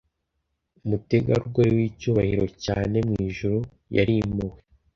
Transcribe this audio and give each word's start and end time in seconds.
Umutegarugori 0.83 1.71
wicyubahiro 1.77 2.45
cyane 2.63 2.95
mwijuru 3.07 3.57
yarimuwe 3.95 4.57